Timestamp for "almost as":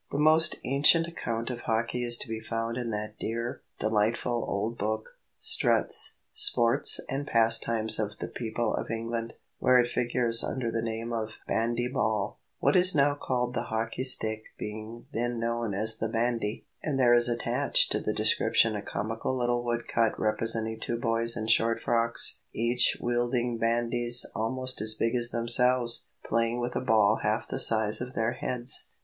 24.33-24.95